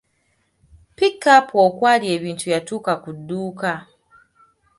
Pikapu 0.97 1.55
okwali 1.67 2.05
ebintu 2.15 2.45
yatuuka 2.53 2.93
ku 3.03 3.09
dduuka. 3.17 3.73